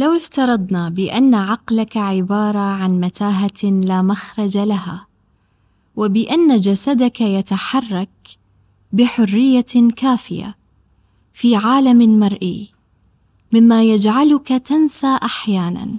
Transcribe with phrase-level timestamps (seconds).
[0.00, 5.06] لو افترضنا بأن عقلك عبارة عن متاهة لا مخرج لها
[5.96, 8.10] وبأن جسدك يتحرك
[8.92, 10.56] بحرية كافية
[11.32, 12.70] في عالم مرئي
[13.52, 15.96] مما يجعلك تنسى أحيانا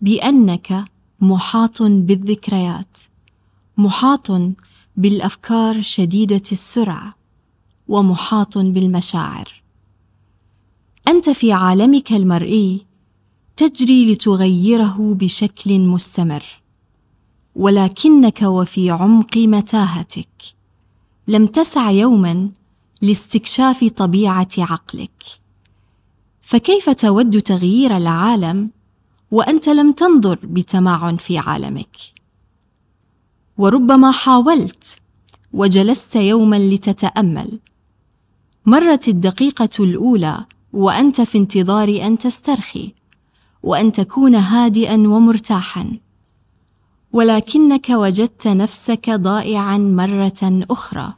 [0.00, 0.84] بأنك
[1.20, 2.98] محاط بالذكريات
[3.76, 4.30] محاط
[4.96, 7.14] بالأفكار شديدة السرعة
[7.88, 9.62] ومحاط بالمشاعر.
[11.08, 12.89] أنت في عالمك المرئي
[13.60, 16.44] تجري لتغيره بشكل مستمر.
[17.56, 20.28] ولكنك وفي عمق متاهتك.
[21.28, 22.50] لم تسع يوما
[23.02, 25.24] لاستكشاف طبيعة عقلك.
[26.40, 28.70] فكيف تود تغيير العالم
[29.30, 31.96] وأنت لم تنظر بتمعن في عالمك؟
[33.58, 34.98] وربما حاولت
[35.52, 37.58] وجلست يوما لتتأمل.
[38.66, 42.99] مرت الدقيقة الأولى وأنت في انتظار أن تسترخي.
[43.62, 45.98] وأن تكون هادئا ومرتاحا.
[47.12, 51.14] ولكنك وجدت نفسك ضائعا مرة أخرى.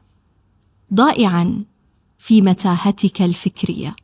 [0.95, 1.65] ضائعا
[2.19, 3.97] في متاهتك الفكرية.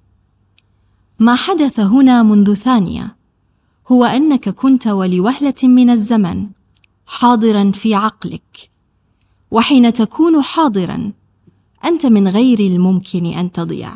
[1.18, 3.16] ما حدث هنا منذ ثانية
[3.88, 6.46] هو أنك كنت ولوهلة من الزمن
[7.06, 8.70] حاضرا في عقلك.
[9.50, 11.12] وحين تكون حاضرا
[11.84, 13.92] أنت من غير الممكن أن تضيع.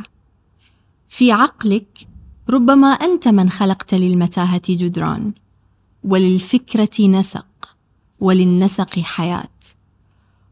[1.08, 2.08] في عقلك
[2.50, 5.32] ربما أنت من خلقت للمتاهة جدران.
[6.04, 7.76] وللفكرة نسق.
[8.20, 9.48] وللنسق حياة.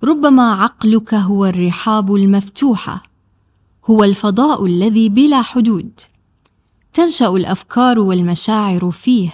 [0.04, 3.02] ربما عقلك هو الرحاب المفتوحه
[3.90, 6.00] هو الفضاء الذي بلا حدود.
[6.92, 9.32] تنشأ الأفكار والمشاعر فيه.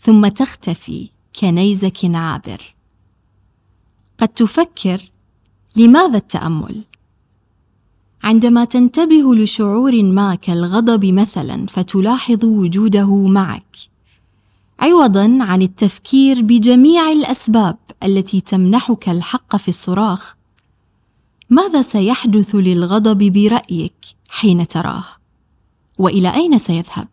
[0.00, 1.08] ثم تختفي
[1.40, 2.74] كنيزك عابر.
[4.18, 5.10] قد تفكر
[5.76, 6.84] لماذا التأمل؟
[8.22, 13.76] عندما تنتبه لشعور ما كالغضب مثلا فتلاحظ وجوده معك.
[14.80, 20.36] عوضا عن التفكير بجميع الأسباب التي تمنحك الحق في الصراخ
[21.50, 23.94] ماذا سيحدث للغضب برأيك
[24.28, 25.04] حين تراه؟
[25.98, 27.08] وإلى أين سيذهب؟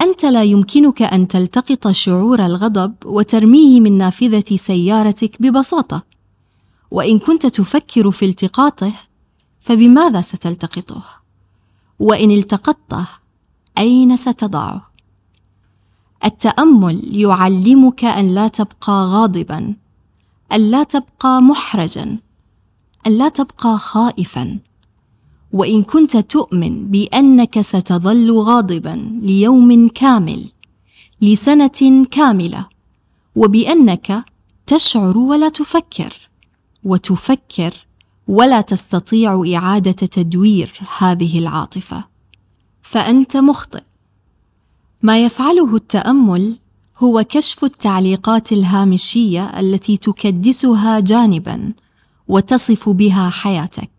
[0.00, 6.02] أنت لا يمكنك أن تلتقط شعور الغضب وترميه من نافذة سيارتك ببساطة.
[6.90, 8.92] وإن كنت تفكر في التقاطه
[9.64, 11.02] فبماذا ستلتقطه؟
[11.98, 13.06] وإن التقطته
[13.78, 14.90] أين ستضعه؟
[16.24, 19.74] التأمل يعلمك أن لا تبقى غاضبا
[20.52, 22.18] أن لا تبقى محرجا
[23.06, 24.58] أن لا تبقى خائفا.
[25.52, 30.44] وإن كنت تؤمن بأنك ستظل غاضبا ليوم كامل
[31.22, 32.66] لسنة كاملة
[33.36, 34.24] وبأنك
[34.66, 36.14] تشعر ولا تفكر
[36.84, 37.74] وتفكر
[38.28, 42.04] ولا تستطيع إعادة تدوير هذه العاطفة.
[42.82, 43.82] فأنت مخطئ.
[45.02, 46.58] ما يفعله التأمل
[46.98, 51.72] هو كشف التعليقات الهامشية التي تكدسها جانبا
[52.28, 53.90] وتصف بها حياتك.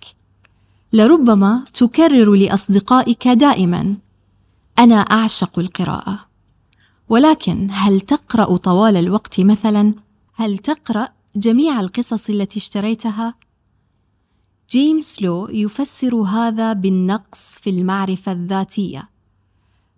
[0.94, 3.96] لربما تكرر لأصدقائك دائما
[4.80, 6.20] أنا أعشق القراءة.
[7.10, 9.94] ولكن هل تقرأ طوال الوقت مثلا؟
[10.36, 13.34] هل تقرأ جميع القصص التي اشتريتها؟
[14.70, 19.10] جيمس لو يفسر هذا بالنقص في المعرفة الذاتية.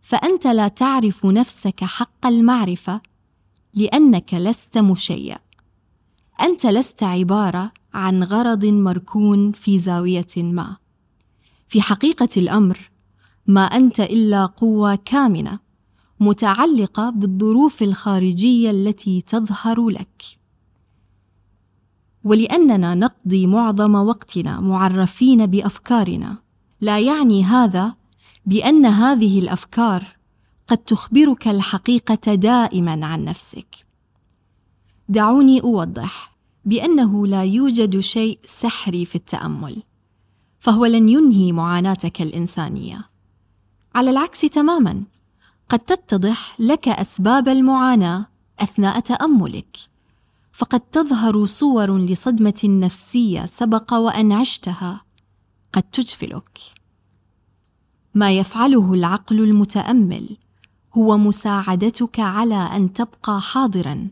[0.01, 3.01] فأنت لا تعرف نفسك حق المعرفة
[3.73, 5.37] لأنك لست مشيع.
[6.41, 10.77] أنت لست عبارة عن غرض مركون في زاوية ما.
[11.67, 12.91] في حقيقة الأمر
[13.47, 15.59] ما أنت إلا قوة كامنة
[16.19, 20.23] متعلقة بالظروف الخارجية التي تظهر لك.
[22.23, 26.37] ولأننا نقضي معظم وقتنا معرفين بأفكارنا.
[26.81, 27.95] لا يعني هذا
[28.45, 30.03] بأن هذه الأفكار
[30.67, 33.85] قد تخبرك الحقيقة دائما عن نفسك.
[35.09, 39.83] دعوني أوضح بأنه لا يوجد شيء سحري في التأمل
[40.59, 43.09] فهو لن ينهي معاناتك الإنسانية.
[43.95, 45.03] على العكس تماما
[45.69, 48.27] قد تتضح لك أسباب المعاناة
[48.59, 49.77] أثناء تأملك.
[50.57, 55.01] فقد تظهر صور لصدمة نفسية سبق وأن عشتها.
[55.73, 56.59] قد تجفلك.
[58.13, 60.37] ما يفعله العقل المتأمل
[60.93, 64.07] هو مساعدتك على أن تبقى حاضرا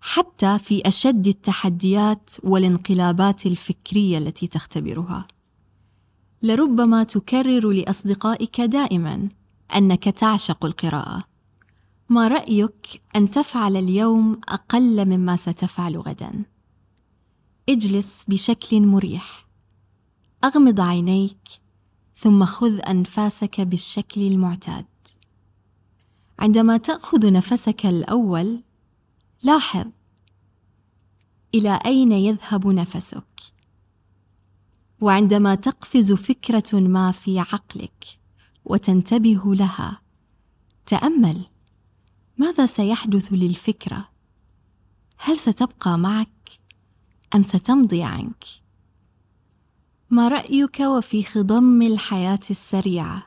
[0.00, 5.26] حتى في أشد التحديات والانقلابات الفكرية التي تختبرها.
[6.42, 9.28] لربما تكرر لأصدقائك دائما
[9.76, 11.24] أنك تعشق القراءة.
[12.08, 16.44] ما رأيك أن تفعل اليوم أقل مما ستفعل غدا؟
[17.68, 19.46] اجلس بشكل مريح.
[20.44, 21.48] أغمض عينيك
[22.14, 24.84] ثم خذ أنفاسك بالشكل المعتاد.
[26.38, 28.62] عندما تأخذ نفسك الأول
[29.42, 29.86] لاحظ
[31.54, 33.24] إلى أين يذهب نفسك.
[35.00, 38.18] وعندما تقفز فكرة ما في عقلك
[38.64, 40.00] وتنتبه لها
[40.86, 41.53] تأمل.
[42.38, 44.08] ماذا سيحدث للفكرة؟
[45.18, 46.28] هل ستبقى معك؟
[47.34, 48.44] أم ستمضي عنك؟
[50.10, 53.26] ما رأيك وفي خضم الحياة السريعة؟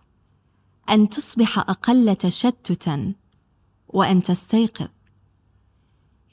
[0.90, 3.14] أن تصبح أقل تشتتا
[3.88, 4.88] وأن تستيقظ؟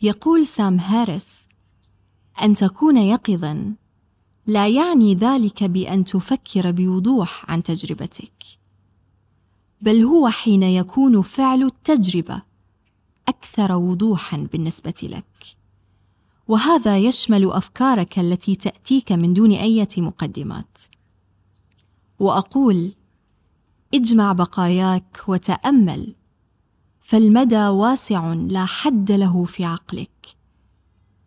[0.02, 1.48] يقول سام هاريس
[2.42, 3.74] أن تكون يقظا
[4.46, 8.44] لا يعني ذلك بأن تفكر بوضوح عن تجربتك
[9.80, 12.42] بل هو حين يكون فعل التجربة.
[13.28, 15.56] أكثر وضوحا بالنسبة لك.
[16.48, 20.78] وهذا يشمل أفكارك التي تأتيك من دون أي مقدمات.
[22.18, 22.92] وأقول
[23.94, 26.14] اجمع بقاياك وتأمل
[27.00, 30.36] فالمدى واسع لا حد له في عقلك.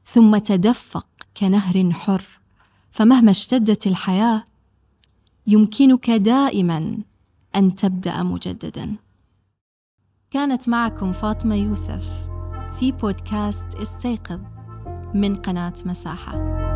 [0.05, 1.07] ثم تدفق
[1.38, 2.23] كنهر حر
[2.91, 4.43] فمهما اشتدت الحياة
[5.47, 6.97] يمكنك دائما
[7.55, 8.95] أن تبدأ مجددا.
[10.31, 12.06] كانت معكم فاطمة يوسف
[12.79, 14.39] في بودكاست استيقظ
[15.13, 16.66] من قناة مساحة.